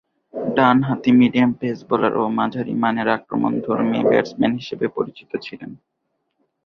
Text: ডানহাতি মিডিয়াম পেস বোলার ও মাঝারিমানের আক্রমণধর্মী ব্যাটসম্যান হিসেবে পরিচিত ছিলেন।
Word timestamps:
ডানহাতি 0.55 1.11
মিডিয়াম 1.19 1.51
পেস 1.59 1.77
বোলার 1.89 2.13
ও 2.17 2.23
মাঝারিমানের 2.37 3.07
আক্রমণধর্মী 3.09 3.99
ব্যাটসম্যান 4.03 4.53
হিসেবে 4.53 4.85
পরিচিত 4.95 5.31
ছিলেন। 5.45 5.71